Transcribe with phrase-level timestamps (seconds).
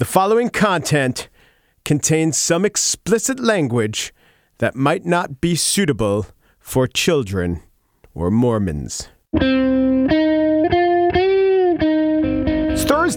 [0.00, 1.28] The following content
[1.84, 4.14] contains some explicit language
[4.56, 6.26] that might not be suitable
[6.58, 7.60] for children
[8.14, 9.10] or Mormons.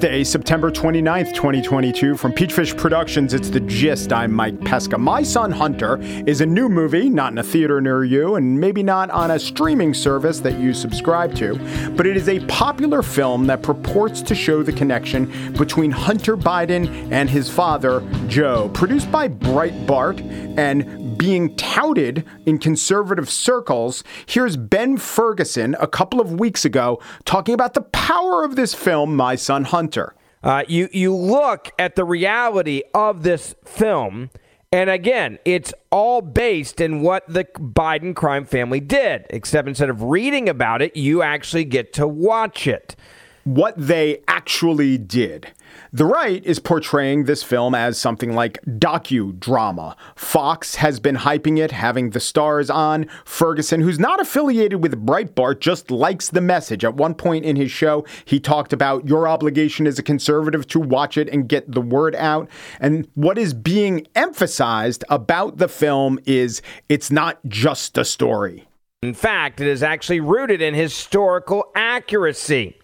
[0.05, 2.17] It's September 29th, 2022.
[2.17, 4.11] From Peachfish Productions, it's The Gist.
[4.11, 4.97] I'm Mike Pesca.
[4.97, 8.83] My Son Hunter is a new movie, not in a theater near you, and maybe
[8.83, 11.55] not on a streaming service that you subscribe to,
[11.95, 17.09] but it is a popular film that purports to show the connection between Hunter Biden
[17.09, 18.69] and his father, Joe.
[18.73, 20.19] Produced by Breitbart
[20.57, 24.03] and being touted in conservative circles.
[24.25, 29.15] Here's Ben Ferguson a couple of weeks ago talking about the power of this film,
[29.15, 30.13] My Son Hunter.
[30.43, 34.31] Uh, you you look at the reality of this film,
[34.73, 39.25] and again, it's all based in what the Biden crime family did.
[39.29, 42.97] Except instead of reading about it, you actually get to watch it.
[43.45, 45.53] What they actually did.
[45.91, 49.95] The right is portraying this film as something like docudrama.
[50.15, 53.07] Fox has been hyping it, having the stars on.
[53.25, 56.83] Ferguson, who's not affiliated with Breitbart, just likes the message.
[56.83, 60.79] At one point in his show, he talked about your obligation as a conservative to
[60.79, 62.49] watch it and get the word out.
[62.79, 68.67] And what is being emphasized about the film is it's not just a story.
[69.03, 72.77] In fact, it is actually rooted in historical accuracy.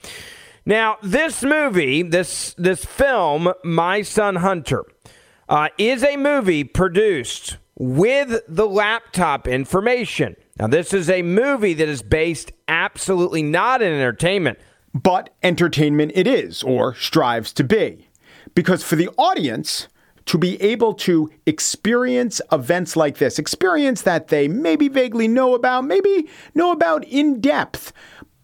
[0.65, 4.85] Now, this movie, this this film, My Son Hunter,
[5.47, 10.35] uh, is a movie produced with the laptop information.
[10.59, 14.59] Now, this is a movie that is based absolutely not in entertainment,
[14.93, 18.09] but entertainment it is, or strives to be,
[18.53, 19.88] because for the audience
[20.25, 25.85] to be able to experience events like this, experience that they maybe vaguely know about,
[25.85, 27.91] maybe know about in depth,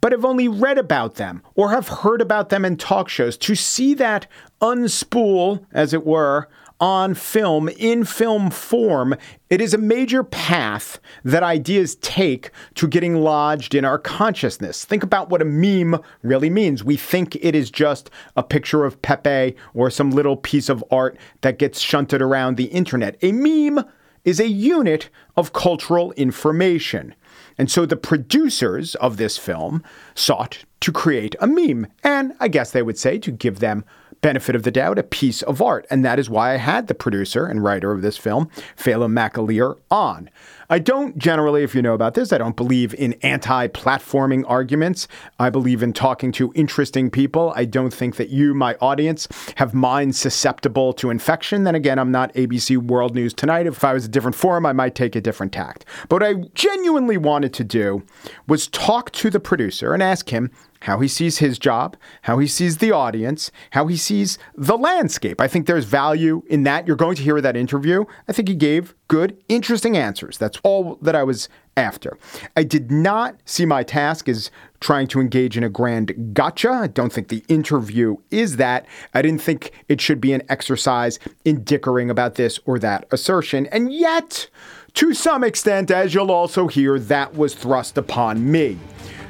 [0.06, 3.56] but have only read about them or have heard about them in talk shows, to
[3.56, 4.28] see that
[4.62, 6.48] unspool, as it were,
[6.80, 9.16] on film, in film form,
[9.50, 14.86] it is a major path that ideas take to getting lodged in our consciousness.
[14.86, 16.84] Think about what a meme really means.
[16.84, 21.18] We think it is just a picture of Pepe or some little piece of art
[21.42, 23.18] that gets shunted around the internet.
[23.24, 23.84] A meme
[24.24, 27.16] is a unit of cultural information.
[27.58, 29.84] And so the producers of this film
[30.14, 31.88] sought to create a meme.
[32.04, 33.86] And I guess they would say to give them
[34.26, 35.86] benefit of the doubt, a piece of art.
[35.92, 39.78] And that is why I had the producer and writer of this film, Phelim McAleer,
[39.92, 40.32] on.
[40.68, 45.08] I don't generally, if you know about this, I don't believe in anti platforming arguments.
[45.38, 47.54] I believe in talking to interesting people.
[47.56, 49.28] I don't think that you, my audience,
[49.58, 51.64] have minds susceptible to infection.
[51.64, 53.68] Then again, I'm not ABC World News Tonight.
[53.68, 55.86] If I was a different forum, I might take a different tact.
[56.10, 58.02] But what I genuinely wanted to do
[58.48, 60.50] was talk to the producer and ask him
[60.86, 65.42] how he sees his job, how he sees the audience, how he sees the landscape.
[65.42, 66.86] I think there's value in that.
[66.86, 68.06] You're going to hear that interview.
[68.28, 70.38] I think he gave good, interesting answers.
[70.38, 72.20] That's all that I was after.
[72.56, 76.70] I did not see my task as trying to engage in a grand gotcha.
[76.70, 78.86] I don't think the interview is that.
[79.16, 83.66] I didn't think it should be an exercise in dickering about this or that assertion.
[83.68, 84.48] And yet,
[84.94, 88.78] to some extent, as you'll also hear, that was thrust upon me.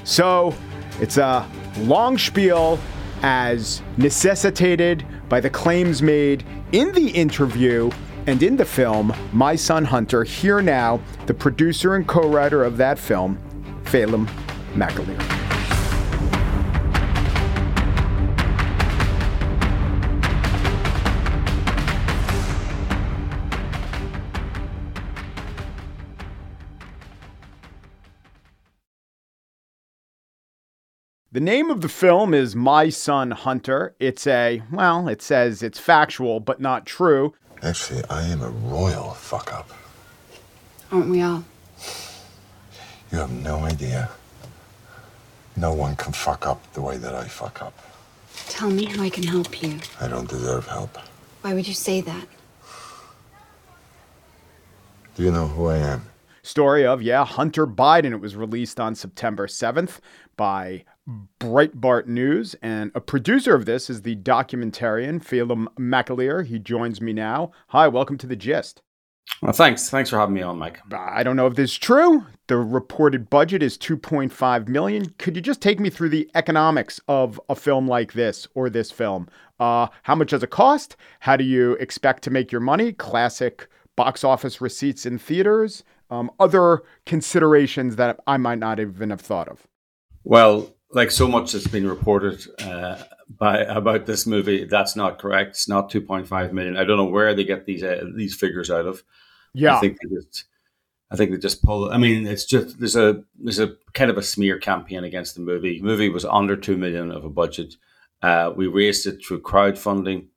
[0.03, 0.53] So,
[1.01, 2.79] it's a long spiel
[3.21, 7.89] as necessitated by the claims made in the interview
[8.27, 10.23] and in the film My Son Hunter.
[10.23, 13.39] Here now, the producer and co writer of that film,
[13.83, 14.27] Phelim
[14.73, 15.44] McAleer.
[31.35, 33.93] The name of the film is My Son Hunter.
[33.99, 37.33] It's a, well, it says it's factual, but not true.
[37.61, 39.69] Actually, I am a royal fuck up.
[40.93, 41.43] Aren't we all?
[43.11, 44.11] You have no idea.
[45.57, 47.77] No one can fuck up the way that I fuck up.
[48.47, 49.79] Tell me how I can help you.
[49.99, 50.97] I don't deserve help.
[51.41, 52.27] Why would you say that?
[55.15, 56.05] Do you know who I am?
[56.45, 58.11] Story of, yeah, Hunter Biden.
[58.11, 59.99] It was released on September 7th
[60.37, 60.85] by
[61.39, 62.55] Breitbart News.
[62.61, 66.45] And a producer of this is the documentarian Phelim McAleer.
[66.45, 67.51] He joins me now.
[67.69, 68.83] Hi, welcome to the gist.
[69.41, 69.89] Well, thanks.
[69.89, 70.79] Thanks for having me on, Mike.
[70.93, 72.25] I don't know if this is true.
[72.45, 75.15] The reported budget is 2.5 million.
[75.17, 78.91] Could you just take me through the economics of a film like this or this
[78.91, 79.27] film?
[79.59, 80.95] Uh, how much does it cost?
[81.21, 82.93] How do you expect to make your money?
[82.93, 85.83] Classic box office receipts in theaters.
[86.15, 89.67] Um, other considerations that I might not even have thought of.
[90.23, 95.51] Well, like so much that's been reported uh, by about this movie, that's not correct.
[95.51, 96.77] It's not 2.5 million.
[96.77, 99.03] I don't know where they get these uh, these figures out of.
[99.53, 99.77] Yeah.
[99.77, 100.45] I think they just,
[101.11, 101.91] I think they just pull.
[101.91, 105.41] I mean, it's just there's a there's a kind of a smear campaign against the
[105.41, 105.79] movie.
[105.79, 107.75] The movie was under two million of a budget.
[108.21, 110.27] Uh, we raised it through crowdfunding.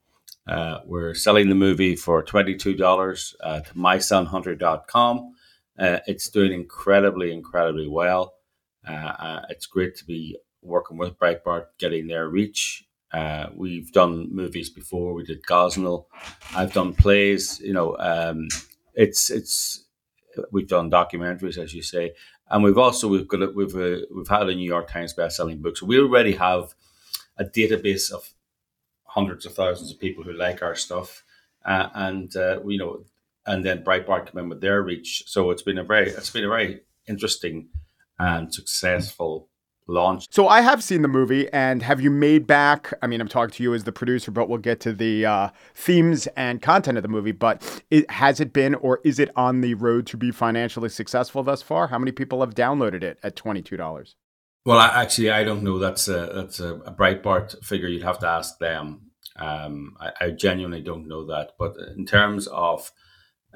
[0.47, 5.35] Uh, we're selling the movie for $22 uh, to mysonhunter.com.
[5.79, 8.35] Uh, it's doing incredibly, incredibly well.
[8.87, 12.85] Uh, uh, it's great to be working with Breitbart, getting their reach.
[13.13, 15.15] Uh, we've done movies before.
[15.15, 16.07] We did Gosnell.
[16.55, 17.61] I've done plays.
[17.61, 18.49] You know, um,
[18.95, 19.87] it's it's
[20.51, 22.13] we've done documentaries, as you say,
[22.51, 25.63] and we've also we've got a, we've a, we've had a New York Times best-selling
[25.63, 25.77] book.
[25.77, 26.75] So we already have
[27.39, 28.35] a database of
[29.05, 31.25] hundreds of thousands of people who like our stuff,
[31.65, 33.05] uh, and uh, you know,
[33.49, 35.25] and then Breitbart come in with their reach.
[35.27, 37.69] So it's been a very it's been a very interesting
[38.19, 39.49] and successful
[39.87, 40.27] launch.
[40.31, 42.93] So I have seen the movie, and have you made back?
[43.03, 45.49] I mean, I'm talking to you as the producer, but we'll get to the uh,
[45.75, 47.33] themes and content of the movie.
[47.33, 51.43] But it, has it been, or is it on the road to be financially successful
[51.43, 51.89] thus far?
[51.89, 54.15] How many people have downloaded it at twenty two dollars?
[54.65, 55.79] Well, I, actually, I don't know.
[55.79, 57.89] That's a that's a, a Breitbart figure.
[57.89, 59.03] You'd have to ask them.
[59.37, 61.53] Um, I, I, genuinely don't know that.
[61.61, 62.91] But in terms of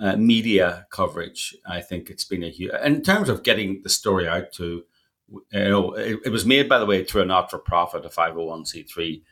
[0.02, 2.72] uh, media coverage, I think it's been a huge.
[2.84, 4.82] In terms of getting the story out to,
[5.28, 8.10] you know, it, it was made by the way through a not for profit, a
[8.10, 9.22] five hundred one c three.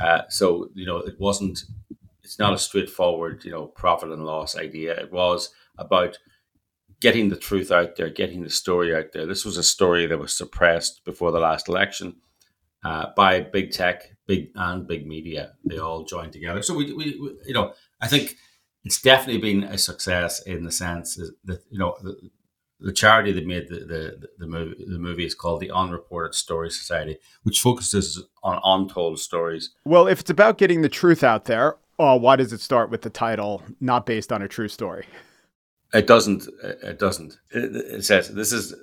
[0.00, 1.58] Uh, so you know, it wasn't.
[2.22, 4.92] It's not a straightforward, you know, profit and loss idea.
[5.00, 6.18] It was about
[7.00, 9.24] getting the truth out there, getting the story out there.
[9.26, 12.16] This was a story that was suppressed before the last election
[12.84, 15.54] uh, by big tech, big and big media.
[15.64, 16.60] They all joined together.
[16.60, 18.36] So we, we, we, you know, I think
[18.88, 22.16] it's definitely been a success in the sense that you know the,
[22.80, 26.70] the charity that made the, the, the movie the movie is called the Unreported Story
[26.70, 29.74] Society, which focuses on untold stories.
[29.84, 33.02] Well, if it's about getting the truth out there, uh, why does it start with
[33.02, 35.04] the title "Not Based on a True Story"?
[35.92, 36.48] It doesn't.
[36.62, 37.36] It doesn't.
[37.50, 38.74] It, it says this is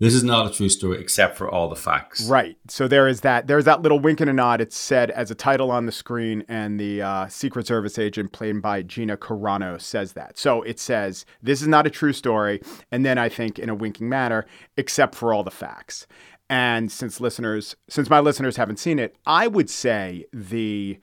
[0.00, 2.28] this is not a true story except for all the facts.
[2.28, 2.56] Right.
[2.68, 3.46] So there is that.
[3.46, 4.60] There's that little wink and a nod.
[4.60, 8.62] It's said as a title on the screen, and the uh, Secret Service agent played
[8.62, 10.38] by Gina Carano says that.
[10.38, 12.60] So it says this is not a true story,
[12.92, 14.46] and then I think in a winking manner,
[14.76, 16.06] except for all the facts.
[16.50, 20.98] And since listeners, since my listeners haven't seen it, I would say the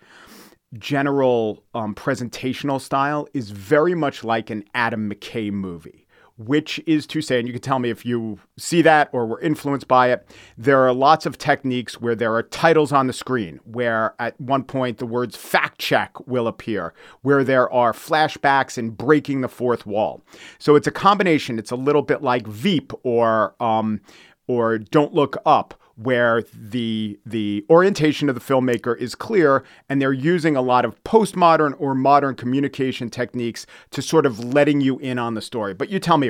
[0.74, 6.05] general um, presentational style is very much like an Adam McKay movie,
[6.38, 9.40] which is to say, and you can tell me if you see that or were
[9.40, 10.28] influenced by it,
[10.58, 14.64] there are lots of techniques where there are titles on the screen, where at one
[14.64, 19.86] point the words fact check will appear, where there are flashbacks and breaking the fourth
[19.86, 20.22] wall.
[20.60, 21.58] So it's a combination.
[21.58, 24.02] It's a little bit like Veep or, um,
[24.48, 30.14] or Don't Look Up where the the orientation of the filmmaker is clear and they're
[30.14, 35.18] using a lot of postmodern or modern communication techniques to sort of letting you in
[35.18, 35.74] on the story.
[35.74, 36.30] But you tell me,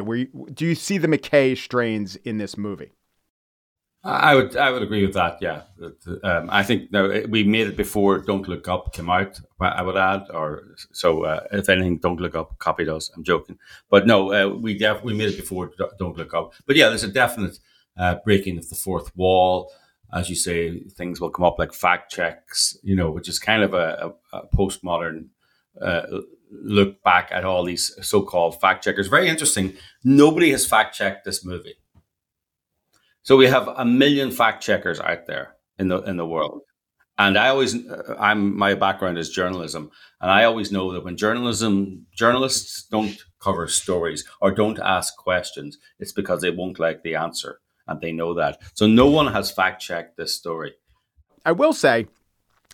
[0.54, 2.92] do you see the McKay strains in this movie?
[4.06, 5.40] I would I would agree with that.
[5.42, 5.64] Yeah,
[6.22, 9.40] um, I think no, we made it before Don't Look Up came out.
[9.60, 13.10] I would add, or so uh, if anything, Don't Look Up copied us.
[13.16, 13.58] I'm joking,
[13.90, 16.54] but no, uh, we def- we made it before Don't Look Up.
[16.68, 17.58] But yeah, there's a definite
[17.98, 19.72] uh, breaking of the fourth wall.
[20.14, 23.64] As you say, things will come up like fact checks, you know, which is kind
[23.64, 25.28] of a, a, a postmodern
[25.82, 26.04] uh,
[26.52, 29.08] look back at all these so-called fact checkers.
[29.08, 29.74] Very interesting.
[30.04, 31.76] Nobody has fact checked this movie,
[33.24, 36.62] so we have a million fact checkers out there in the in the world.
[37.18, 39.90] And I always, uh, I'm my background is journalism,
[40.22, 45.78] and I always know that when journalism journalists don't cover stories or don't ask questions,
[46.00, 48.62] it's because they won't like the answer and they know that.
[48.74, 50.74] So no one has fact checked this story.
[51.46, 52.08] I will say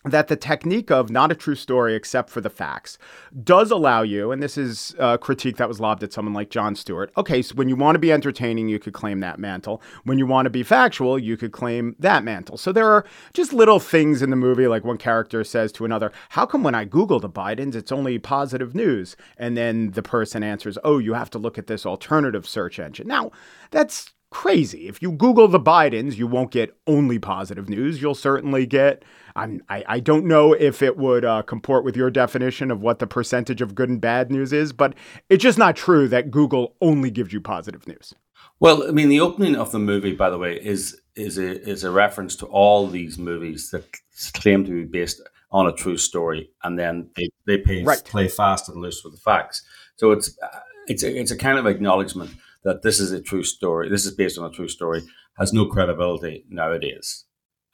[0.03, 2.97] that the technique of not a true story except for the facts
[3.43, 6.75] does allow you, and this is a critique that was lobbed at someone like Jon
[6.75, 7.11] Stewart.
[7.17, 9.81] Okay, so when you want to be entertaining, you could claim that mantle.
[10.03, 12.57] When you want to be factual, you could claim that mantle.
[12.57, 16.11] So there are just little things in the movie, like one character says to another,
[16.29, 19.15] How come when I Google the Bidens, it's only positive news?
[19.37, 23.07] And then the person answers, Oh, you have to look at this alternative search engine.
[23.07, 23.31] Now,
[23.69, 24.87] that's crazy.
[24.87, 28.01] If you Google the Bidens, you won't get only positive news.
[28.01, 29.03] You'll certainly get.
[29.35, 32.99] I'm, I, I don't know if it would uh, comport with your definition of what
[32.99, 34.95] the percentage of good and bad news is, but
[35.29, 38.13] it's just not true that Google only gives you positive news.
[38.59, 41.83] Well, I mean, the opening of the movie, by the way, is is a is
[41.83, 43.85] a reference to all these movies that
[44.33, 45.21] claim to be based
[45.51, 48.03] on a true story, and then they they play, right.
[48.05, 49.63] play fast and loose with the facts.
[49.97, 50.37] So it's
[50.87, 52.31] it's a, it's a kind of acknowledgement
[52.63, 55.01] that this is a true story, this is based on a true story,
[55.37, 57.25] has no credibility nowadays.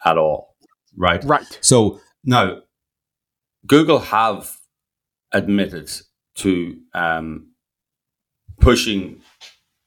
[0.05, 0.55] at all.
[0.95, 1.23] Right.
[1.23, 1.59] Right.
[1.61, 2.61] So now,
[3.65, 4.57] Google have
[5.31, 5.91] admitted
[6.35, 7.51] to um,
[8.59, 9.21] pushing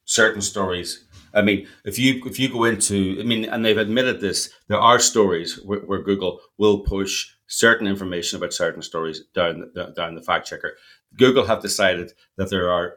[0.04, 1.04] certain stories.
[1.32, 4.80] I mean, if you if you go into, I mean, and they've admitted this, there
[4.80, 10.14] are stories where, where Google will push certain information about certain stories down the, down
[10.14, 10.76] the fact checker.
[11.16, 12.94] Google have decided that there are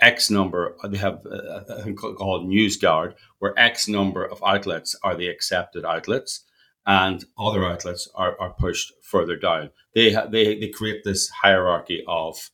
[0.00, 0.76] X number.
[0.88, 6.44] They have a thing called NewsGuard, where X number of outlets are the accepted outlets,
[6.86, 9.70] and other outlets are, are pushed further down.
[9.94, 12.50] They they they create this hierarchy of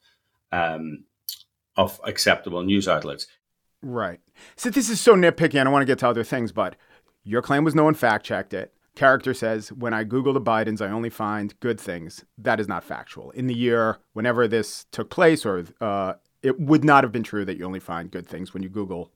[0.53, 1.05] um,
[1.77, 3.27] of acceptable news outlets.
[3.83, 4.21] Right.
[4.57, 5.59] So this is so nitpicky.
[5.59, 6.77] and I want to get to other things, but
[7.23, 8.73] your claim was no one fact checked it.
[8.95, 12.25] Character says, when I Google the Bidens, I only find good things.
[12.39, 13.33] That is not factual.
[13.33, 17.45] In the year, whenever this took place, or uh, it would not have been true
[17.45, 19.11] that you only find good things when you Google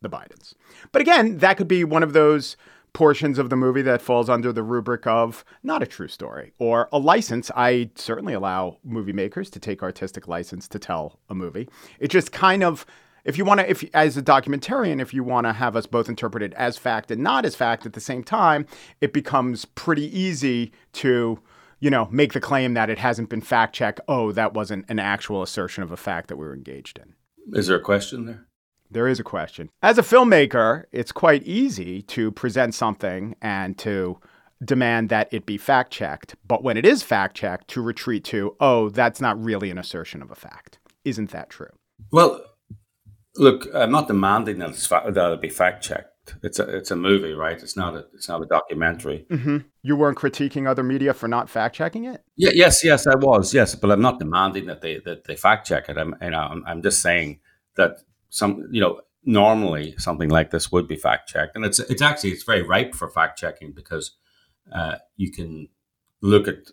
[0.00, 0.54] the Bidens.
[0.90, 2.56] But again, that could be one of those
[2.94, 6.88] portions of the movie that falls under the rubric of not a true story or
[6.92, 7.50] a license.
[7.54, 11.68] I certainly allow movie makers to take artistic license to tell a movie.
[12.00, 12.86] It just kind of
[13.24, 16.08] if you want to if as a documentarian if you want to have us both
[16.08, 18.66] interpret it as fact and not as fact at the same time,
[19.02, 21.38] it becomes pretty easy to
[21.80, 24.00] you know, make the claim that it hasn't been fact checked.
[24.08, 27.14] Oh, that wasn't an actual assertion of a fact that we were engaged in.
[27.58, 28.46] Is there a question there?
[28.90, 29.70] There is a question.
[29.82, 34.20] As a filmmaker, it's quite easy to present something and to
[34.64, 36.36] demand that it be fact checked.
[36.46, 40.22] But when it is fact checked, to retreat to, oh, that's not really an assertion
[40.22, 40.78] of a fact.
[41.04, 41.72] Isn't that true?
[42.10, 42.42] Well,
[43.36, 46.10] look, I'm not demanding that, fa- that it be fact checked.
[46.42, 47.60] It's a it's a movie, right?
[47.60, 49.26] It's not a it's not a documentary.
[49.30, 49.58] Mm-hmm.
[49.82, 52.22] You weren't critiquing other media for not fact checking it.
[52.36, 53.54] Yeah, yes, yes, I was.
[53.54, 55.96] Yes, but I'm not demanding that they that they fact check it.
[55.96, 57.40] I'm you know I'm, I'm just saying
[57.76, 57.98] that
[58.30, 62.30] some you know normally something like this would be fact checked, and it's it's actually
[62.30, 64.12] it's very ripe for fact checking because
[64.72, 65.68] uh, you can
[66.20, 66.70] look at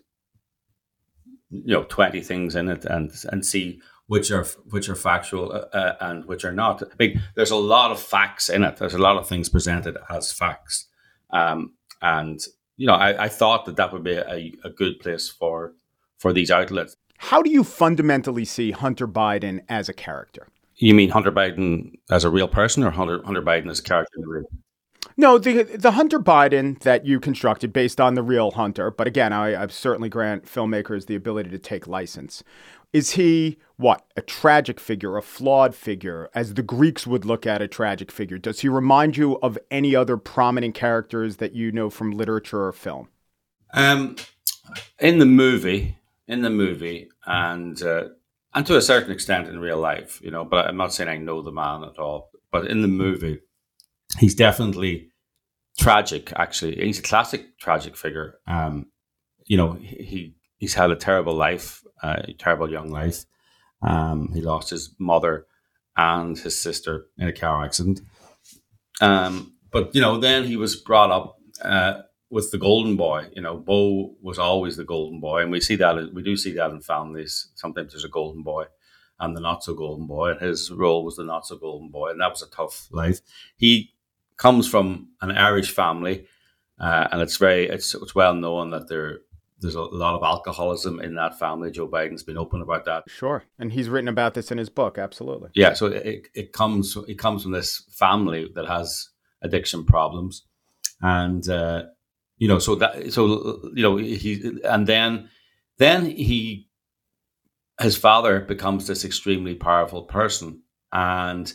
[1.50, 5.76] you know twenty things in it and and see which are which are factual uh,
[5.76, 6.82] uh, and which are not.
[6.82, 8.76] I mean, there's a lot of facts in it.
[8.76, 10.86] There's a lot of things presented as facts,
[11.30, 12.40] um, and
[12.76, 15.74] you know, I, I, thought that that would be a, a good place for
[16.18, 16.96] for these outlets.
[17.18, 20.48] How do you fundamentally see Hunter Biden as a character?
[20.76, 24.12] You mean Hunter Biden as a real person, or Hunter Hunter Biden as a character
[24.16, 24.44] in the real?
[25.16, 29.32] No, the the Hunter Biden that you constructed based on the real Hunter, but again,
[29.32, 32.42] I, I certainly grant filmmakers the ability to take license.
[32.94, 37.60] Is he what a tragic figure, a flawed figure, as the Greeks would look at
[37.60, 38.38] a tragic figure?
[38.38, 42.72] Does he remind you of any other prominent characters that you know from literature or
[42.72, 43.08] film?
[43.72, 44.14] Um,
[45.00, 45.98] in the movie,
[46.28, 48.10] in the movie, and uh,
[48.54, 50.44] and to a certain extent in real life, you know.
[50.44, 52.30] But I'm not saying I know the man at all.
[52.52, 53.40] But in the movie,
[54.20, 55.08] he's definitely
[55.76, 56.32] tragic.
[56.36, 58.38] Actually, he's a classic tragic figure.
[58.46, 58.86] Um,
[59.46, 63.24] you know, he he's had a terrible life, uh, a terrible young life.
[63.82, 65.46] Um, he lost his mother
[65.96, 68.00] and his sister in a car accident.
[69.00, 73.28] Um, but you know, then he was brought up uh, with the golden boy.
[73.32, 76.52] You know, Beau was always the golden boy, and we see that we do see
[76.52, 77.48] that in families.
[77.54, 78.66] Sometimes there's a golden boy
[79.20, 82.10] and the not so golden boy, and his role was the not so golden boy,
[82.10, 83.20] and that was a tough life.
[83.56, 83.92] He
[84.36, 86.26] comes from an Irish family,
[86.78, 89.20] uh, and it's very it's it's well known that there
[89.64, 91.70] there's a lot of alcoholism in that family.
[91.70, 93.04] Joe Biden's been open about that.
[93.08, 94.98] Sure, and he's written about this in his book.
[94.98, 95.50] Absolutely.
[95.54, 99.08] Yeah, so it, it comes it comes from this family that has
[99.42, 100.44] addiction problems,
[101.00, 101.84] and uh,
[102.36, 105.30] you know, so that so you know he and then
[105.78, 106.68] then he
[107.80, 111.52] his father becomes this extremely powerful person, and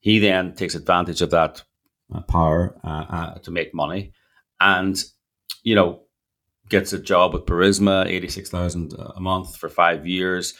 [0.00, 1.62] he then takes advantage of that
[2.14, 4.12] uh, power uh, uh, to make money,
[4.60, 5.02] and
[5.64, 6.02] you know
[6.68, 7.46] gets a job with
[8.30, 10.54] six thousand a month for five years.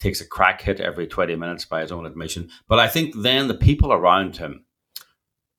[0.00, 2.50] Takes a crack hit every twenty minutes by his own admission.
[2.68, 4.64] But I think then the people around him,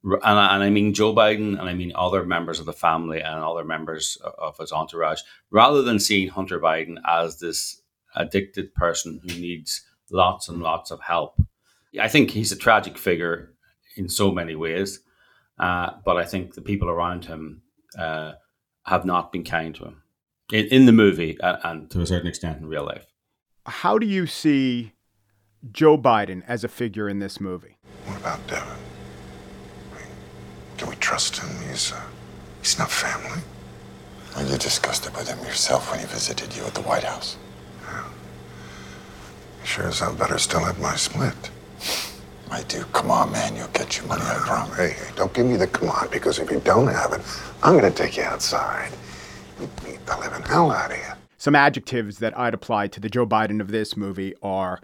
[0.03, 3.21] and I, and I mean Joe Biden, and I mean other members of the family
[3.21, 7.81] and other members of his entourage, rather than seeing Hunter Biden as this
[8.15, 11.39] addicted person who needs lots and lots of help.
[11.99, 13.53] I think he's a tragic figure
[13.95, 14.99] in so many ways,
[15.59, 17.61] uh, but I think the people around him
[17.97, 18.33] uh,
[18.87, 20.03] have not been kind to him
[20.51, 23.07] in, in the movie and, and to a certain extent in real life.
[23.65, 24.93] How do you see
[25.71, 27.77] Joe Biden as a figure in this movie?
[28.05, 28.77] What about Devon?
[30.77, 31.49] can we trust him?
[31.67, 32.01] He's uh,
[32.61, 33.41] he's not family.
[34.35, 37.37] Well, you discussed it with him yourself when he visited you at the White House.
[39.63, 41.49] Sure as hell better still have my split.
[42.49, 42.83] My I do.
[42.85, 43.55] Come on, man.
[43.55, 44.75] You'll get your money, I promise.
[44.75, 47.21] Hey, hey, don't give me the come on, because if you don't have it,
[47.61, 48.91] I'm going to take you outside.
[49.61, 51.03] You beat the living hell out of you.
[51.37, 54.79] Some adjectives that I'd apply to the Joe Biden of this movie are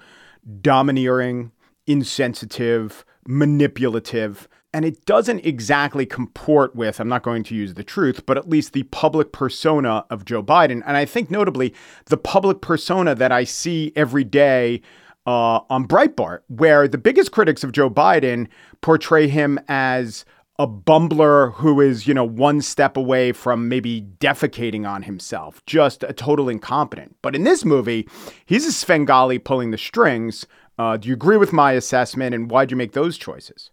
[0.62, 1.52] domineering,
[1.88, 4.48] insensitive, manipulative.
[4.72, 8.50] And it doesn't exactly comport with, I'm not going to use the truth, but at
[8.50, 10.84] least the public persona of Joe Biden.
[10.86, 11.74] And I think notably,
[12.06, 14.82] the public persona that I see every day
[15.26, 18.48] uh, on Breitbart, where the biggest critics of Joe Biden
[18.82, 20.26] portray him as
[20.60, 26.04] a bumbler who is, you know, one step away from maybe defecating on himself, just
[26.04, 27.16] a total incompetent.
[27.22, 28.08] But in this movie,
[28.46, 30.46] he's a Svengali pulling the strings.
[30.78, 33.72] Uh, do you agree with my assessment, and why'd you make those choices?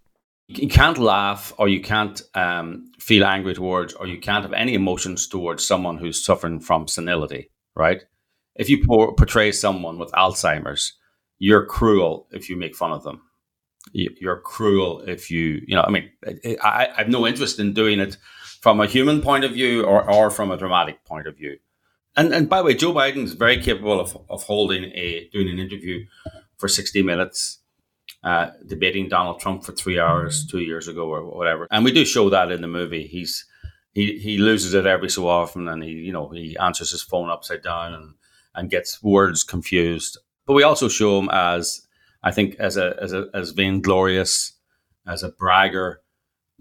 [0.48, 4.74] You can't laugh, or you can't um, feel angry towards, or you can't have any
[4.74, 8.02] emotions towards someone who's suffering from senility, right?
[8.56, 10.94] If you por- portray someone with Alzheimer's,
[11.40, 13.22] you're cruel if you make fun of them.
[13.92, 16.10] You're cruel if you, you know, I mean,
[16.62, 18.18] I, I have no interest in doing it
[18.60, 21.56] from a human point of view or, or from a dramatic point of view.
[22.14, 25.48] And, and by the way, Joe Biden is very capable of, of holding a, doing
[25.48, 26.04] an interview
[26.58, 27.60] for 60 minutes,
[28.22, 31.66] uh, debating Donald Trump for three hours two years ago or whatever.
[31.70, 33.06] And we do show that in the movie.
[33.06, 33.46] He's,
[33.92, 37.30] he, he loses it every so often and he, you know, he answers his phone
[37.30, 38.14] upside down and,
[38.54, 40.18] and gets words confused
[40.50, 41.86] but we also show him as,
[42.24, 44.54] I think, as a as a as vainglorious,
[45.06, 46.00] as a bragger,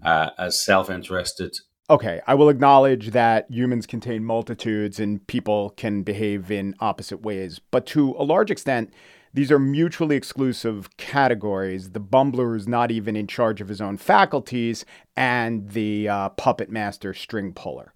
[0.04, 1.56] uh, as self interested.
[1.90, 7.58] Okay, I will acknowledge that humans contain multitudes and people can behave in opposite ways,
[7.72, 8.94] but to a large extent,
[9.34, 11.90] these are mutually exclusive categories.
[11.90, 14.84] The bumbler is not even in charge of his own faculties,
[15.16, 17.92] and the uh, puppet master string puller.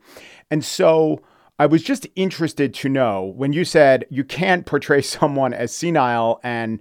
[0.51, 1.23] And so
[1.59, 6.41] I was just interested to know when you said you can't portray someone as senile
[6.43, 6.81] and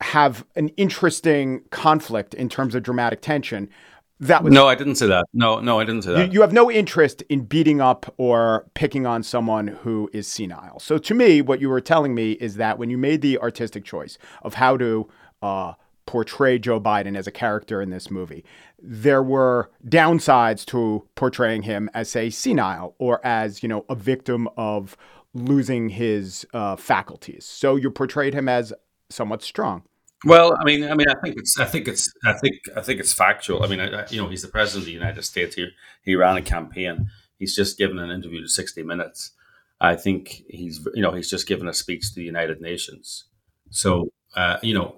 [0.00, 3.68] have an interesting conflict in terms of dramatic tension.
[4.20, 5.26] That was no, I didn't say that.
[5.32, 6.26] No, no, I didn't say that.
[6.26, 10.80] You, you, have no interest in beating up or picking on someone who is senile.
[10.80, 13.84] So to me, what you were telling me is that when you made the artistic
[13.84, 15.08] choice of how to
[15.40, 15.74] uh,
[16.08, 18.42] portray Joe Biden as a character in this movie,
[18.78, 24.48] there were downsides to portraying him as, say, senile or as, you know, a victim
[24.56, 24.96] of
[25.34, 27.44] losing his uh, faculties.
[27.44, 28.72] So you portrayed him as
[29.10, 29.82] somewhat strong.
[30.24, 33.00] Well, I mean, I mean, I think it's, I think it's, I think, I think
[33.00, 33.62] it's factual.
[33.62, 35.56] I mean, I, you know, he's the president of the United States.
[35.56, 35.68] He
[36.02, 37.10] he ran a campaign.
[37.38, 39.32] He's just given an interview to 60 Minutes.
[39.78, 43.24] I think he's, you know, he's just given a speech to the United Nations.
[43.70, 44.94] So uh, you know,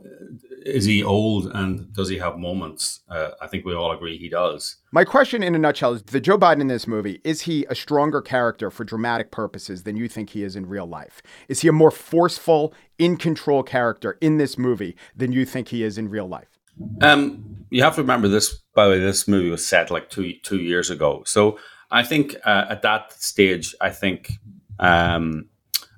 [0.64, 3.00] is he old and does he have moments?
[3.08, 4.76] Uh, I think we all agree he does.
[4.92, 7.74] My question in a nutshell is the Joe Biden in this movie, is he a
[7.74, 11.22] stronger character for dramatic purposes than you think he is in real life?
[11.48, 15.82] Is he a more forceful, in control character in this movie than you think he
[15.82, 16.58] is in real life?
[17.00, 20.34] Um, you have to remember this, by the way, this movie was set like two,
[20.42, 21.22] two years ago.
[21.24, 21.58] So
[21.90, 24.32] I think uh, at that stage, I think
[24.78, 25.48] um,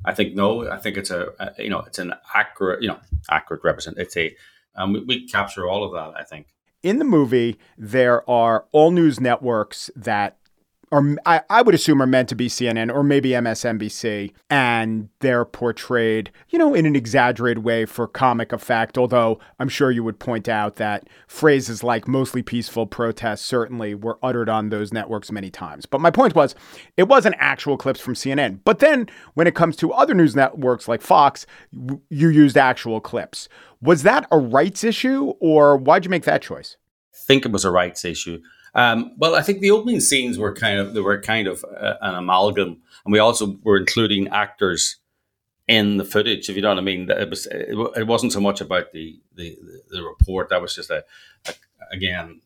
[0.05, 0.69] I think no.
[0.69, 2.99] I think it's a, a, you know it's an accurate you know
[3.31, 3.99] accurate represent.
[3.99, 4.35] It's a
[4.75, 6.19] um, we, we capture all of that.
[6.19, 6.49] I think
[6.83, 10.39] in the movie there are all news networks that
[10.93, 15.47] or I, I would assume are meant to be CNN or maybe MSNBC, and they're
[15.47, 18.99] portrayed, you know, in an exaggerated way for comic effect.
[18.99, 24.19] Although I'm sure you would point out that phrases like mostly peaceful protests certainly were
[24.23, 25.87] uttered on those networks many times.
[25.87, 26.55] But my point was,
[26.99, 28.61] it wasn't actual clips from CNN.
[28.63, 31.47] But then when it comes to other news networks like Fox,
[32.11, 33.49] you used actual clips.
[33.81, 36.77] Was that a rights issue, or why'd you make that choice?
[37.15, 38.43] I think it was a rights issue.
[38.75, 41.95] Um, well, I think the opening scenes were kind of they were kind of uh,
[42.01, 44.97] an amalgam, and we also were including actors
[45.69, 46.49] in the footage.
[46.49, 49.57] If you know what I mean, it was it, wasn't so much about the the,
[49.91, 50.49] the report.
[50.49, 51.05] That was just a,
[51.47, 51.55] a
[51.93, 52.41] again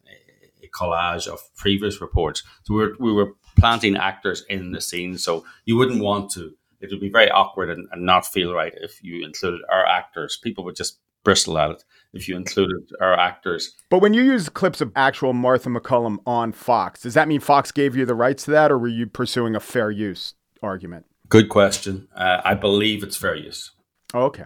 [0.62, 2.42] a collage of previous reports.
[2.64, 6.54] So we were we were planting actors in the scene, so you wouldn't want to.
[6.80, 10.38] It would be very awkward and, and not feel right if you included our actors.
[10.42, 11.84] People would just bristle at it
[12.16, 13.76] if you included our actors.
[13.90, 17.70] But when you use clips of actual Martha MacCallum on Fox, does that mean Fox
[17.70, 21.06] gave you the rights to that, or were you pursuing a fair use argument?
[21.28, 22.08] Good question.
[22.14, 23.72] Uh, I believe it's fair use.
[24.14, 24.44] okay.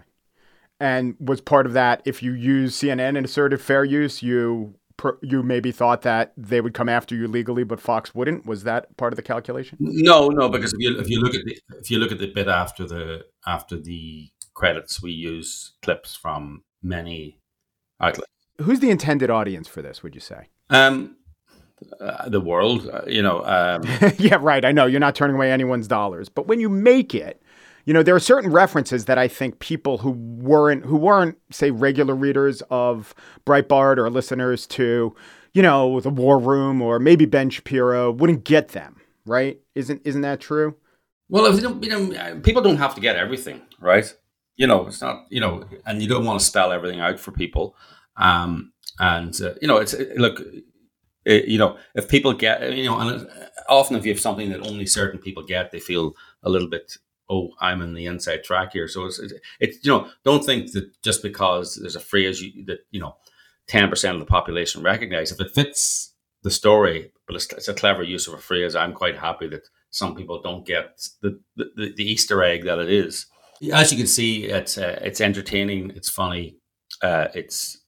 [0.83, 4.76] And was part of that if you use CNN and asserted fair use, you
[5.22, 8.46] you maybe thought that they would come after you legally, but Fox wouldn't.
[8.46, 9.76] Was that part of the calculation?
[9.80, 12.33] No, no, because if you if you look at the if you look at the
[12.33, 17.39] bit after the after the credits, we use clips from many
[18.61, 20.03] Who's the intended audience for this?
[20.03, 20.49] Would you say?
[20.69, 21.17] Um,
[22.01, 23.45] uh, the world, uh, you know.
[23.45, 23.83] Um,
[24.19, 24.65] yeah, right.
[24.65, 27.43] I know you're not turning away anyone's dollars, but when you make it,
[27.85, 31.71] you know, there are certain references that I think people who weren't who weren't say
[31.71, 33.15] regular readers of
[33.47, 35.15] Breitbart or listeners to,
[35.55, 39.59] you know, the War Room or maybe Ben Shapiro wouldn't get them, right?
[39.75, 40.77] Isn't isn't that true?
[41.29, 44.13] Well, if you don't, you know, people don't have to get everything, right?
[44.61, 47.33] You know, it's not, you know, and you don't want to spell everything out for
[47.33, 47.75] people.
[48.18, 50.42] Um, and uh, you know, it's look,
[51.25, 53.27] it, you know, if people get, you know, and
[53.70, 56.99] often if you have something that only certain people get, they feel a little bit,
[57.31, 58.87] oh, I'm in the inside track here.
[58.87, 59.18] So it's,
[59.61, 63.16] it's you know, don't think that just because there's a phrase you, that you know,
[63.66, 67.73] ten percent of the population recognize, if it fits the story, but it's, it's, a
[67.73, 68.77] clever use of a phrase.
[68.77, 72.90] I'm quite happy that some people don't get the the, the Easter egg that it
[72.90, 73.25] is.
[73.73, 76.57] As you can see, it's uh, it's entertaining, it's funny,
[77.03, 77.79] uh, it's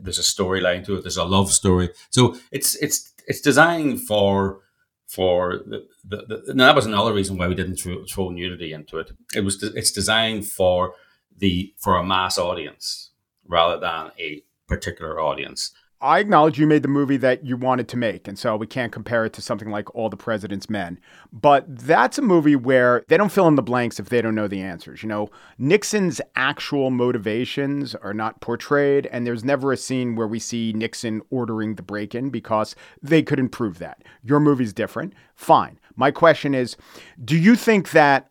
[0.00, 1.02] there's a storyline to it.
[1.02, 1.90] There's a love story.
[2.10, 4.60] So it's it's it's designed for
[5.06, 8.98] for the, the, the that was another reason why we didn't throw, throw nudity into
[8.98, 9.12] it.
[9.34, 10.94] It was it's designed for
[11.36, 13.10] the for a mass audience
[13.46, 15.72] rather than a particular audience.
[16.02, 18.90] I acknowledge you made the movie that you wanted to make, and so we can't
[18.90, 20.98] compare it to something like All the President's Men.
[21.30, 24.48] But that's a movie where they don't fill in the blanks if they don't know
[24.48, 25.02] the answers.
[25.02, 30.38] You know, Nixon's actual motivations are not portrayed, and there's never a scene where we
[30.38, 34.02] see Nixon ordering the break in because they couldn't prove that.
[34.22, 35.12] Your movie's different.
[35.34, 35.78] Fine.
[35.96, 36.78] My question is
[37.22, 38.30] do you think that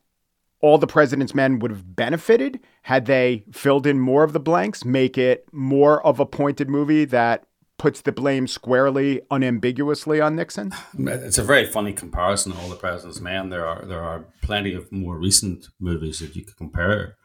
[0.61, 4.83] all the president's men would have benefited had they filled in more of the blanks,
[4.83, 7.45] make it more of a pointed movie that
[7.79, 10.71] puts the blame squarely, unambiguously on Nixon?
[10.99, 12.51] It's a very funny comparison.
[12.51, 13.49] All the President's Men.
[13.49, 17.17] There are there are plenty of more recent movies that you could compare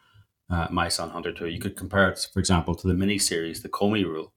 [0.48, 1.48] uh, My Son Hunter to.
[1.48, 4.32] You could compare it, for example, to the miniseries The Comey Rule.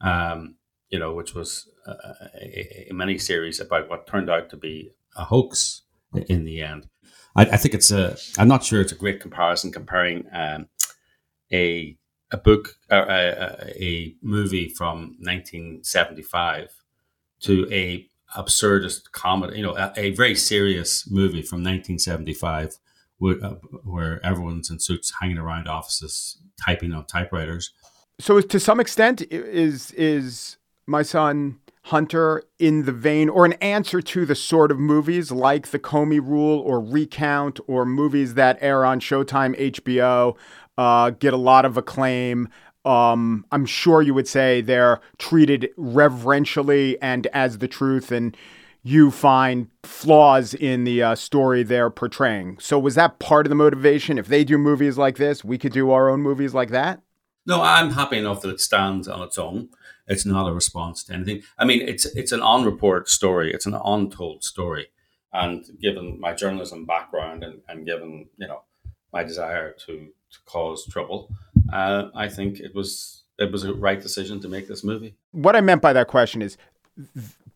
[0.00, 0.54] Um,
[0.88, 4.92] you know, which was a, a, a mini series about what turned out to be
[5.16, 5.82] a hoax
[6.28, 6.88] in the end.
[7.36, 8.16] I, I, think it's a.
[8.38, 10.68] I'm not sure it's a great comparison comparing um,
[11.52, 11.96] a
[12.30, 16.70] a book, uh, a, a, movie from 1975
[17.40, 22.76] to a absurdist comedy, you know, a, a very serious movie from 1975
[23.18, 27.72] where, uh, where everyone's in suits hanging around offices typing on typewriters.
[28.18, 34.02] So, to some extent, is is my son Hunter in the vein or an answer
[34.02, 38.84] to the sort of movies like The Comey Rule or Recount or movies that air
[38.84, 40.36] on Showtime, HBO,
[40.80, 42.48] uh, get a lot of acclaim.
[42.86, 48.34] Um, I'm sure you would say they're treated reverentially and as the truth, and
[48.82, 52.56] you find flaws in the uh, story they're portraying.
[52.60, 54.16] So, was that part of the motivation?
[54.16, 57.02] If they do movies like this, we could do our own movies like that?
[57.44, 59.68] No, I'm happy enough that it stands on its own.
[60.06, 61.42] It's not a response to anything.
[61.58, 63.52] I mean, it's it's an unreported story.
[63.52, 64.86] It's an untold story,
[65.30, 68.62] and given my journalism background and, and given you know
[69.12, 71.30] my desire to to cause trouble.
[71.72, 75.14] Uh, I think it was it was a right decision to make this movie.
[75.32, 76.56] What I meant by that question is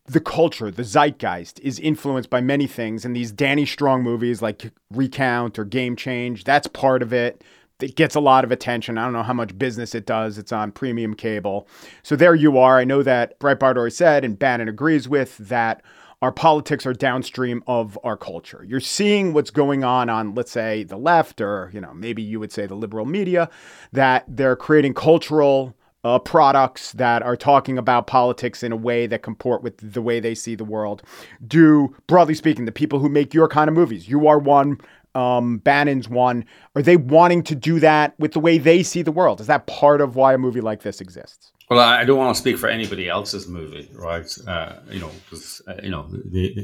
[0.07, 4.71] the culture, the zeitgeist is influenced by many things, and these Danny Strong movies like
[4.91, 7.43] Recount or Game Change, that's part of it.
[7.81, 8.97] It gets a lot of attention.
[8.97, 10.37] I don't know how much business it does.
[10.37, 11.67] It's on premium cable.
[12.03, 12.79] So there you are.
[12.79, 15.81] I know that Breitbart already said, and Bannon agrees with, that
[16.25, 18.65] our politics are downstream of our culture.
[18.67, 22.39] You're seeing what's going on on, let's say, the left, or you know, maybe you
[22.39, 23.47] would say the liberal media,
[23.91, 29.21] that they're creating cultural uh, products that are talking about politics in a way that
[29.21, 31.03] comport with the way they see the world.
[31.47, 34.79] Do broadly speaking, the people who make your kind of movies, you are one.
[35.13, 36.43] Um, Bannon's one.
[36.75, 39.39] Are they wanting to do that with the way they see the world?
[39.39, 41.53] Is that part of why a movie like this exists?
[41.69, 44.29] Well, I don't want to speak for anybody else's movie, right?
[44.47, 46.07] Uh, you know, because uh, you know,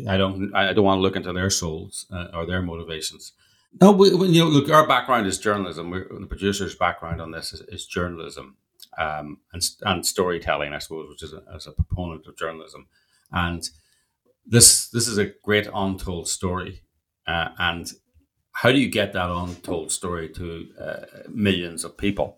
[0.08, 3.34] I don't, I don't want to look into their souls uh, or their motivations.
[3.80, 5.90] No, we, we, you know, look, our background is journalism.
[5.90, 8.58] We're, the producer's background on this is, is journalism
[8.98, 12.88] um, and and storytelling, I suppose, which is a, as a proponent of journalism.
[13.32, 13.68] And
[14.46, 16.82] this this is a great untold story.
[17.26, 17.92] Uh, and
[18.52, 22.38] how do you get that untold story to uh, millions of people?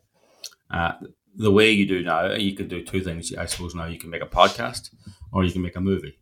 [1.36, 3.34] The way you do now, you can do two things.
[3.36, 4.92] I suppose now you can make a podcast
[5.32, 6.18] or you can make a movie.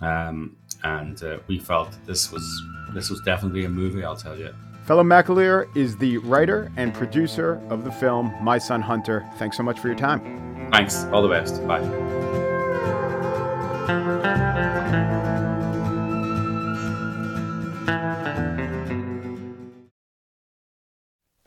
[0.00, 2.44] Um, and uh, we felt this was
[2.94, 4.04] this was definitely a movie.
[4.04, 4.54] I'll tell you.
[4.86, 9.28] Phelim McAleer is the writer and producer of the film My Son Hunter.
[9.38, 10.70] Thanks so much for your time.
[10.72, 11.04] Thanks.
[11.06, 11.66] All the best.
[11.66, 11.84] Bye.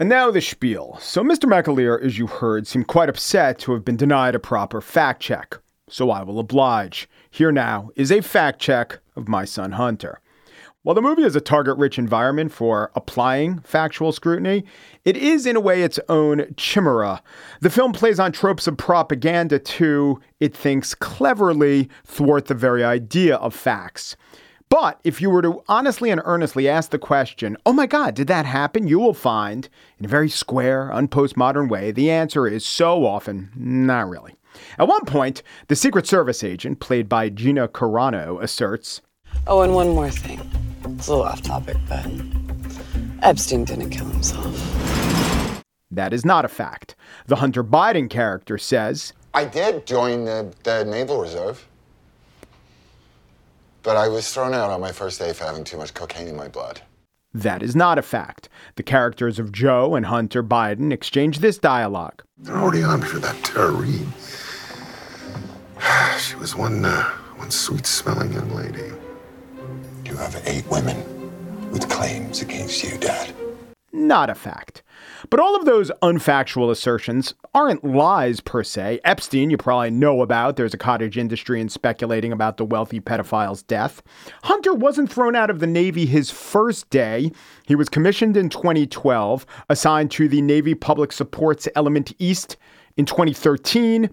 [0.02, 0.98] And now the spiel.
[1.00, 1.48] So, Mr.
[1.48, 5.60] McAleer, as you heard, seemed quite upset to have been denied a proper fact check.
[5.88, 7.08] So, I will oblige.
[7.30, 10.20] Here now is a fact check of my son Hunter.
[10.82, 14.64] While the movie is a target rich environment for applying factual scrutiny,
[15.06, 17.22] it is in a way its own chimera.
[17.60, 23.36] The film plays on tropes of propaganda to, it thinks, cleverly thwart the very idea
[23.36, 24.18] of facts.
[24.72, 28.28] But if you were to honestly and earnestly ask the question, oh my God, did
[28.28, 28.88] that happen?
[28.88, 29.68] You will find,
[30.00, 34.34] in a very square, unpostmodern way, the answer is so often, not really.
[34.80, 39.02] At one point, the Secret Service agent, played by Gina Carano, asserts,
[39.46, 40.40] Oh, and one more thing.
[40.86, 42.08] It's a little off topic, but
[43.24, 44.56] Epstein didn't kill himself.
[45.92, 46.96] That is not a fact.
[47.28, 51.68] The Hunter Biden character says, I did join the, the Naval Reserve.
[53.84, 56.36] But I was thrown out on my first day for having too much cocaine in
[56.36, 56.82] my blood.
[57.34, 58.50] That is not a fact.
[58.76, 62.24] The characters of Joe and Hunter Biden exchange this dialogue.
[62.38, 64.08] They're already on me for that Tara Reade.
[66.20, 67.04] She was one, uh,
[67.38, 68.94] one sweet smelling young lady.
[70.06, 73.34] You have eight women with claims against you, Dad.
[73.92, 74.84] Not a fact.
[75.30, 79.00] But all of those unfactual assertions aren't lies per se.
[79.04, 80.56] Epstein, you probably know about.
[80.56, 84.02] There's a cottage industry in speculating about the wealthy pedophile's death.
[84.44, 87.32] Hunter wasn't thrown out of the Navy his first day.
[87.68, 92.58] He was commissioned in 2012, assigned to the Navy Public Supports Element East
[92.98, 94.10] in 2013,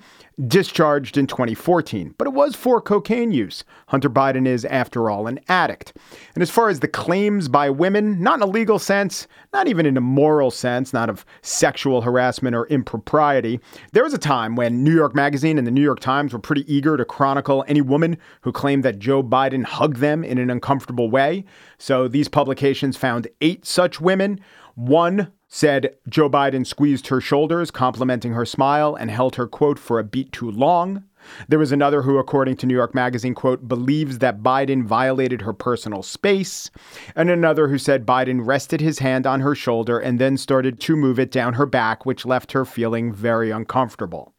[0.46, 2.14] discharged in 2014.
[2.16, 3.64] But it was for cocaine use.
[3.88, 5.96] Hunter Biden is, after all, an addict.
[6.34, 9.86] And as far as the claims by women, not in a legal sense, not even
[9.86, 13.58] in a moral sense, not of sexual harassment or impropriety,
[13.92, 16.72] there was a time when New York Magazine and the New York Times were pretty
[16.72, 21.10] eager to chronicle any woman who claimed that Joe Biden hugged them in an uncomfortable
[21.10, 21.44] way.
[21.78, 24.40] So these publications found eight such women.
[24.74, 29.98] One said Joe Biden squeezed her shoulders, complimenting her smile, and held her, quote, for
[29.98, 31.04] a beat too long.
[31.48, 35.52] There was another who, according to New York Magazine, quote, believes that Biden violated her
[35.52, 36.70] personal space.
[37.16, 40.96] And another who said Biden rested his hand on her shoulder and then started to
[40.96, 44.34] move it down her back, which left her feeling very uncomfortable.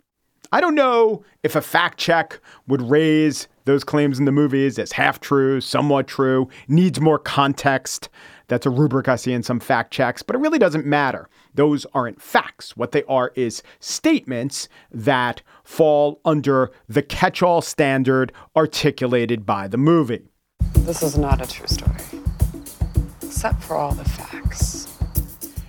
[0.52, 4.92] I don't know if a fact check would raise those claims in the movies as
[4.92, 8.10] half true, somewhat true, needs more context.
[8.50, 11.30] That's a rubric I see in some fact checks, but it really doesn't matter.
[11.54, 12.76] Those aren't facts.
[12.76, 19.78] What they are is statements that fall under the catch all standard articulated by the
[19.78, 20.28] movie.
[20.74, 22.02] This is not a true story.
[23.22, 24.88] Except for all the facts.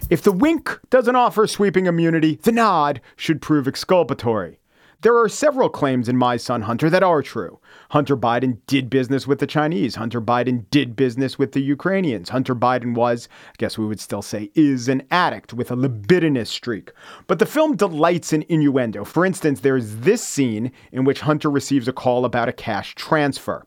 [0.08, 4.59] If the wink doesn't offer sweeping immunity, the nod should prove exculpatory.
[5.02, 7.58] There are several claims in My Son Hunter that are true.
[7.88, 9.94] Hunter Biden did business with the Chinese.
[9.94, 12.28] Hunter Biden did business with the Ukrainians.
[12.28, 16.50] Hunter Biden was, I guess we would still say, is an addict with a libidinous
[16.50, 16.92] streak.
[17.28, 19.04] But the film delights in innuendo.
[19.04, 22.94] For instance, there is this scene in which Hunter receives a call about a cash
[22.94, 23.64] transfer.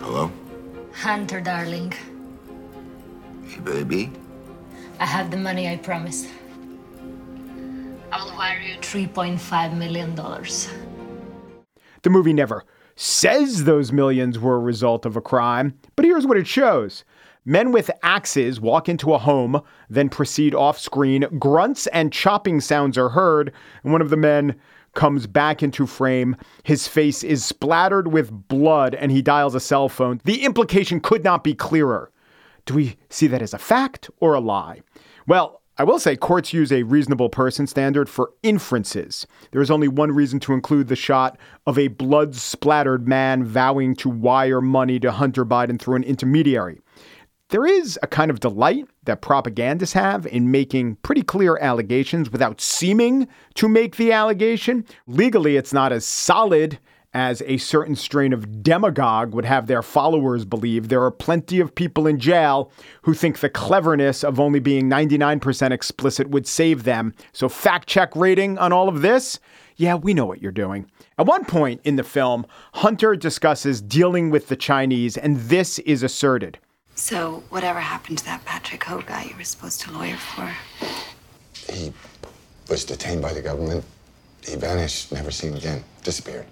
[0.00, 0.30] Hello?
[0.92, 1.94] Hunter, darling.
[3.46, 4.12] Hey, baby.
[4.98, 6.28] I have the money I promised.
[8.12, 10.14] I will wire you $3.5 million.
[12.02, 12.64] The movie never
[12.96, 17.02] says those millions were a result of a crime, but here's what it shows.
[17.46, 21.26] Men with axes walk into a home, then proceed off screen.
[21.38, 24.54] Grunts and chopping sounds are heard, and one of the men
[24.94, 26.36] comes back into frame.
[26.62, 30.20] His face is splattered with blood, and he dials a cell phone.
[30.24, 32.12] The implication could not be clearer.
[32.66, 34.82] Do we see that as a fact or a lie?
[35.26, 39.26] Well, I will say courts use a reasonable person standard for inferences.
[39.50, 43.96] There is only one reason to include the shot of a blood splattered man vowing
[43.96, 46.82] to wire money to Hunter Biden through an intermediary.
[47.48, 52.60] There is a kind of delight that propagandists have in making pretty clear allegations without
[52.60, 54.84] seeming to make the allegation.
[55.06, 56.78] Legally, it's not as solid
[57.12, 60.88] as a certain strain of demagogue would have their followers believe.
[60.88, 62.70] There are plenty of people in jail
[63.02, 67.14] who think the cleverness of only being 99% explicit would save them.
[67.32, 69.40] So, fact check rating on all of this?
[69.76, 70.90] Yeah, we know what you're doing.
[71.18, 76.02] At one point in the film, Hunter discusses dealing with the Chinese, and this is
[76.02, 76.58] asserted.
[76.94, 80.54] So, whatever happened to that Patrick Ho guy you were supposed to lawyer for?
[81.72, 81.92] He
[82.68, 83.84] was detained by the government.
[84.46, 86.46] He vanished, never seen again, disappeared.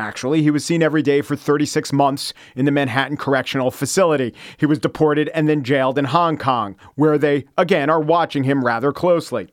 [0.00, 4.34] Actually, he was seen every day for 36 months in the Manhattan Correctional Facility.
[4.56, 8.64] He was deported and then jailed in Hong Kong, where they, again, are watching him
[8.64, 9.50] rather closely.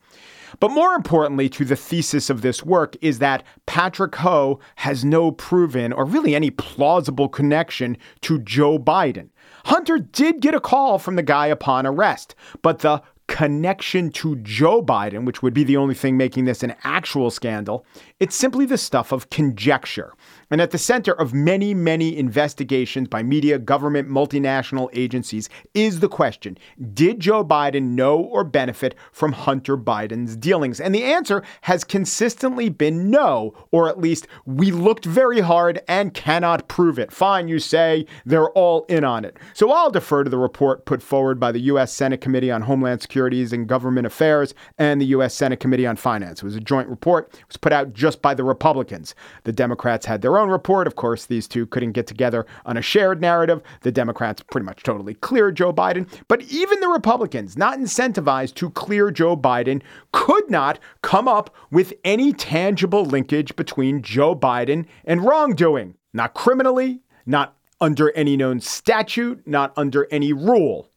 [0.58, 5.30] But more importantly to the thesis of this work is that Patrick Ho has no
[5.30, 9.28] proven or really any plausible connection to Joe Biden.
[9.66, 14.82] Hunter did get a call from the guy upon arrest, but the connection to Joe
[14.82, 17.86] Biden, which would be the only thing making this an actual scandal,
[18.18, 20.14] it's simply the stuff of conjecture.
[20.50, 26.08] And at the center of many, many investigations by media, government, multinational agencies is the
[26.08, 26.58] question
[26.94, 30.80] Did Joe Biden know or benefit from Hunter Biden's dealings?
[30.80, 36.14] And the answer has consistently been no, or at least we looked very hard and
[36.14, 37.12] cannot prove it.
[37.12, 39.36] Fine, you say, they're all in on it.
[39.52, 41.92] So I'll defer to the report put forward by the U.S.
[41.92, 45.34] Senate Committee on Homeland Securities and Government Affairs and the U.S.
[45.34, 46.38] Senate Committee on Finance.
[46.38, 47.34] It was a joint report.
[47.34, 49.16] It was put out just by the Republicans.
[49.42, 50.86] The Democrats had their own report.
[50.86, 53.60] Of course, these two couldn't get together on a shared narrative.
[53.80, 56.06] The Democrats pretty much totally cleared Joe Biden.
[56.28, 61.92] But even the Republicans, not incentivized to clear Joe Biden, could not come up with
[62.04, 65.96] any tangible linkage between Joe Biden and wrongdoing.
[66.12, 70.88] Not criminally, not under any known statute, not under any rule.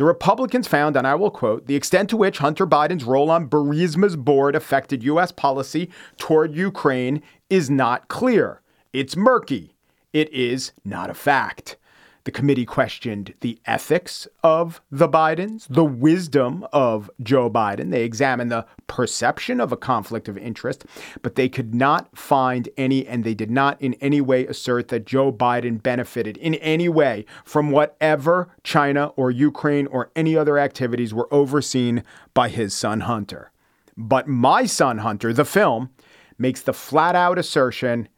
[0.00, 3.50] The Republicans found, and I will quote, the extent to which Hunter Biden's role on
[3.50, 5.30] Burisma's board affected U.S.
[5.30, 8.62] policy toward Ukraine is not clear.
[8.94, 9.76] It's murky.
[10.14, 11.76] It is not a fact.
[12.24, 17.90] The committee questioned the ethics of the Bidens, the wisdom of Joe Biden.
[17.90, 20.84] They examined the perception of a conflict of interest,
[21.22, 25.06] but they could not find any, and they did not in any way assert that
[25.06, 31.14] Joe Biden benefited in any way from whatever China or Ukraine or any other activities
[31.14, 32.04] were overseen
[32.34, 33.50] by his son Hunter.
[33.96, 35.90] But My Son Hunter, the film,
[36.38, 38.08] makes the flat out assertion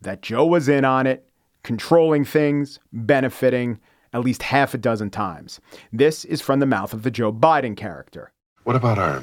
[0.00, 1.29] that Joe was in on it
[1.62, 3.78] controlling things, benefiting
[4.12, 5.60] at least half a dozen times.
[5.92, 8.32] This is from the mouth of the Joe Biden character.
[8.64, 9.22] What about our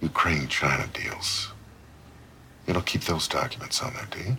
[0.00, 1.52] Ukraine China deals?
[2.66, 4.38] You don't keep those documents on there, do you?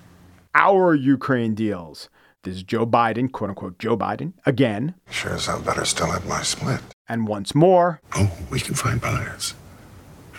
[0.55, 2.09] Our Ukraine deals.
[2.43, 4.95] This is Joe Biden, quote unquote Joe Biden, again.
[5.09, 6.81] Sure as hell better still have my split.
[7.07, 8.01] And once more.
[8.15, 9.53] Oh, we can find buyers.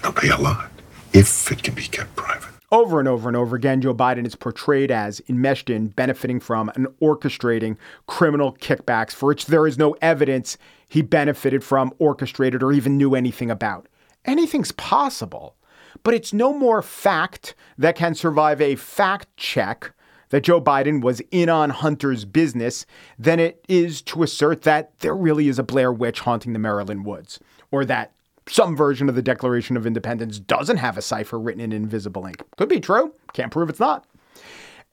[0.03, 0.71] They'll pay a lot
[1.13, 2.54] if it can be kept private.
[2.75, 6.73] Over and over and over again, Joe Biden is portrayed as enmeshed in, benefiting from,
[6.75, 7.77] and orchestrating
[8.09, 10.59] criminal kickbacks for which there is no evidence
[10.89, 13.87] he benefited from, orchestrated, or even knew anything about.
[14.25, 15.55] Anything's possible,
[16.03, 19.93] but it's no more fact that can survive a fact check
[20.31, 25.15] that Joe Biden was in on Hunter's business than it is to assert that there
[25.15, 27.39] really is a Blair witch haunting the Maryland woods,
[27.71, 28.14] or that
[28.49, 32.43] some version of the Declaration of Independence doesn't have a cipher written in invisible ink.
[32.57, 33.15] Could be true.
[33.33, 34.07] Can't prove it's not.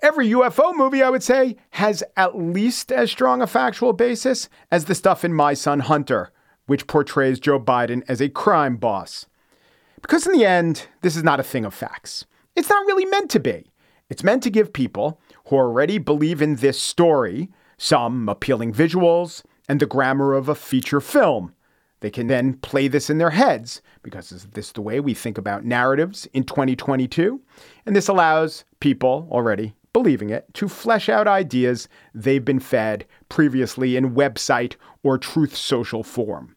[0.01, 4.85] Every UFO movie, I would say, has at least as strong a factual basis as
[4.85, 6.31] the stuff in My Son Hunter,
[6.65, 9.27] which portrays Joe Biden as a crime boss.
[10.01, 12.25] Because in the end, this is not a thing of facts.
[12.55, 13.71] It's not really meant to be.
[14.09, 19.79] It's meant to give people who already believe in this story some appealing visuals and
[19.79, 21.53] the grammar of a feature film
[22.01, 25.37] they can then play this in their heads because is this the way we think
[25.37, 27.39] about narratives in 2022?
[27.85, 33.95] And this allows people already believing it to flesh out ideas they've been fed previously
[33.95, 36.55] in website or truth social form.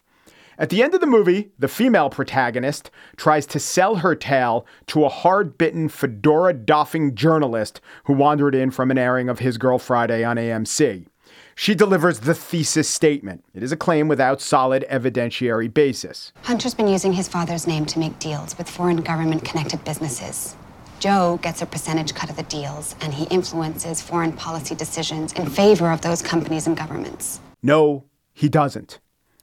[0.57, 5.05] At the end of the movie, the female protagonist tries to sell her tale to
[5.05, 9.79] a hard bitten, fedora doffing journalist who wandered in from an airing of His Girl
[9.79, 11.07] Friday on AMC.
[11.57, 13.45] She delivers the thesis statement.
[13.55, 16.33] It is a claim without solid evidentiary basis.
[16.43, 20.57] Hunter's been using his father's name to make deals with foreign government connected businesses.
[20.99, 25.49] Joe gets a percentage cut of the deals, and he influences foreign policy decisions in
[25.49, 27.41] favor of those companies and governments.
[27.63, 28.99] No, he doesn't.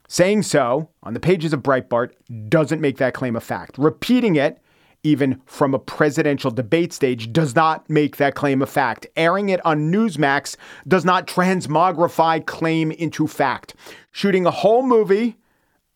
[0.08, 2.12] Saying so on the pages of Breitbart
[2.50, 3.78] doesn't make that claim a fact.
[3.78, 4.61] Repeating it
[5.04, 9.08] even from a presidential debate stage, does not make that claim a fact.
[9.16, 10.56] Airing it on Newsmax
[10.88, 13.76] does not transmogrify claim into fact.
[14.12, 15.38] Shooting a whole movie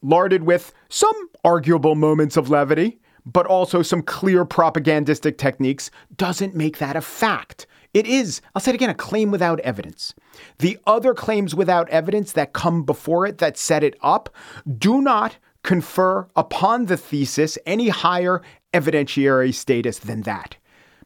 [0.02, 6.78] larded with some arguable moments of levity, but also some clear propagandistic techniques, doesn't make
[6.78, 7.66] that a fact.
[7.94, 10.14] It is, I'll say it again, a claim without evidence.
[10.60, 14.36] The other claims without evidence that come before it that set it up
[14.78, 18.42] do not confer upon the thesis any higher
[18.76, 20.58] evidentiary status than that.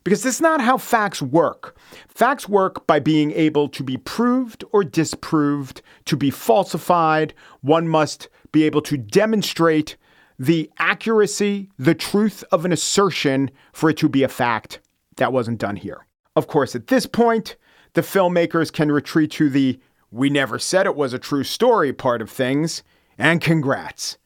[0.04, 1.78] Because this is not how facts work.
[2.08, 7.34] Facts work by being able to be proved or disproved, to be falsified.
[7.62, 9.98] One must be able to demonstrate
[10.40, 14.80] the accuracy, the truth of an assertion for it to be a fact.
[15.18, 16.08] That wasn't done here.
[16.36, 17.58] Of course, at this point,
[17.94, 19.80] the filmmakers can retreat to the
[20.12, 22.84] we never said it was a true story part of things.
[23.18, 24.18] And congrats.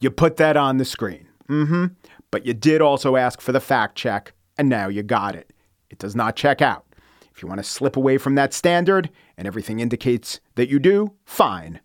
[0.00, 1.28] You put that on the screen.
[1.48, 1.86] Mm hmm
[2.32, 5.52] but you did also ask for the fact check, and now you got it.
[5.90, 6.84] It does not check out.
[7.32, 11.12] If you want to slip away from that standard and everything indicates that you do,
[11.24, 11.80] fine.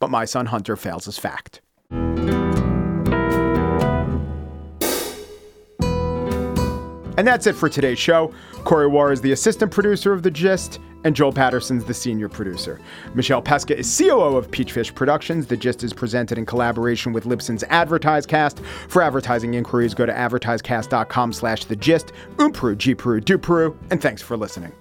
[0.00, 1.62] But my son Hunter fails as fact.
[7.16, 8.32] And that's it for today's show.
[8.64, 12.80] Corey Wara is the assistant producer of The Gist, and Joel Patterson's the senior producer.
[13.14, 15.46] Michelle Pesca is COO of Peachfish Productions.
[15.46, 18.64] The Gist is presented in collaboration with Libsyn's AdvertiseCast.
[18.88, 22.12] For advertising inquiries, go to advertisecast.com slash the gist.
[22.36, 24.72] Umpru, G Peru, Du Peru, and thanks for listening.